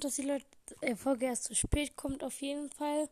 [0.00, 0.46] und dass die Leute,
[0.80, 3.10] äh, Folge erst zu spät kommt, auf jeden Fall.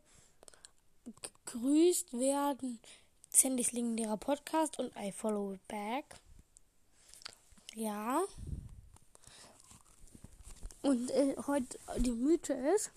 [1.44, 2.80] Gegrüßt werden
[3.28, 6.16] Sandys legendärer Podcast und I follow back.
[7.74, 8.22] Ja.
[10.80, 12.90] Und äh, heute die Mythe ist,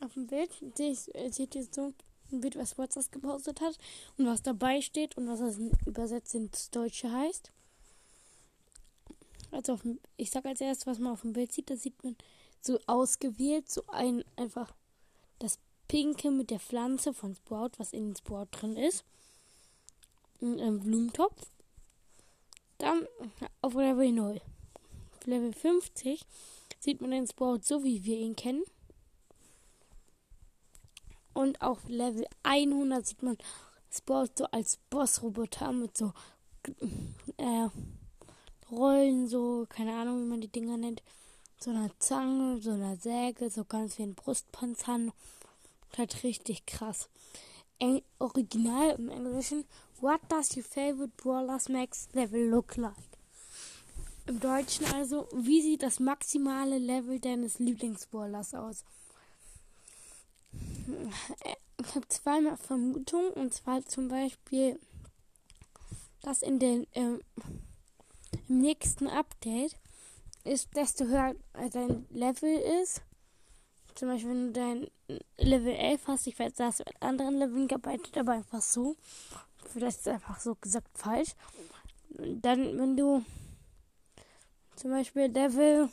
[0.00, 0.94] auf dem Bild äh,
[1.30, 1.92] seht ihr so
[2.30, 3.76] ein Bild, was WhatsApp gepostet hat
[4.18, 7.50] und was dabei steht und was das übersetzt ins Deutsche heißt.
[9.54, 12.16] Also dem, ich sag als erstes, was man auf dem Bild sieht, da sieht man
[12.60, 14.74] so ausgewählt, so ein einfach
[15.38, 19.04] das Pinke mit der Pflanze von Sprout, was in den Sprout drin ist.
[20.40, 21.46] Ein Blumentopf.
[22.78, 23.06] Dann
[23.62, 24.40] auf Level 0.
[25.12, 26.20] Auf Level 50
[26.80, 28.64] sieht man den Sprout so, wie wir ihn kennen.
[31.32, 33.38] Und auf Level 100 sieht man
[33.90, 36.12] Sprout so als Bossroboter mit so
[37.36, 37.68] äh,
[38.70, 41.02] Rollen, so, keine Ahnung, wie man die Dinger nennt.
[41.58, 45.12] So einer Zange, so einer Säge, so ganz wie ein Brustpanzer.
[45.96, 47.08] Halt richtig krass.
[47.78, 49.64] Eng Original im Englischen.
[50.00, 52.94] What does your favorite Brawler's Max Level look like?
[54.26, 58.84] Im Deutschen also, wie sieht das maximale Level deines Lieblingsbrawlers aus?
[61.78, 64.78] Ich habe zweimal Vermutungen, und zwar zum Beispiel,
[66.22, 67.18] dass in den äh,
[68.48, 69.76] im nächsten Update
[70.44, 71.34] ist, desto höher
[71.72, 73.02] dein Level ist.
[73.94, 74.90] Zum Beispiel, wenn du dein
[75.38, 78.96] Level 11 hast, ich weiß, da hast du mit anderen Leveln gearbeitet, aber einfach so.
[79.72, 81.34] Vielleicht ist es einfach so gesagt falsch.
[82.10, 83.24] Dann, wenn du
[84.76, 85.88] zum Beispiel Level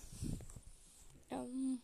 [1.29, 1.81] ähm,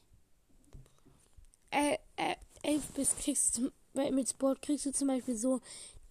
[2.64, 5.60] 11 bist, kriegst du mit Sport kriegst du zum Beispiel so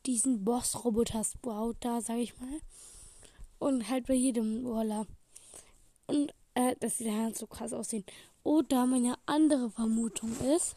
[0.06, 2.60] diesen Boss-Roboter-Sprout da, sag ich mal.
[3.58, 5.06] Und halt bei jedem Roller.
[6.06, 8.04] Und äh, dass die halt so krass aussehen.
[8.42, 10.74] Oder meine andere Vermutung ist,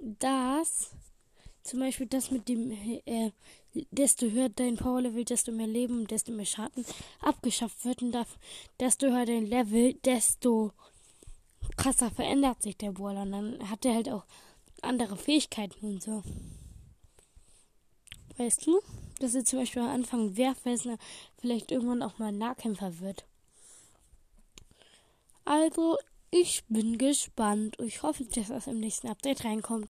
[0.00, 0.90] dass
[1.62, 2.70] zum Beispiel das mit dem,
[3.04, 3.32] äh,
[3.90, 6.84] desto höher dein Power-Level, desto mehr Leben, desto mehr Schaden
[7.20, 8.02] abgeschafft wird.
[8.02, 8.16] Und
[8.80, 10.72] desto höher dein Level, desto
[11.76, 13.22] krasser verändert sich der Brawler.
[13.22, 14.24] Und dann hat er halt auch
[14.80, 16.22] andere Fähigkeiten und so.
[18.36, 18.80] Weißt du?
[19.18, 20.96] Dass er zum Beispiel am Anfang Wehrfesser
[21.40, 23.24] vielleicht irgendwann auch mal Nahkämpfer wird.
[25.44, 25.96] Also,
[26.30, 27.76] ich bin gespannt.
[27.80, 29.88] Ich hoffe, dass das im nächsten Update reinkommt.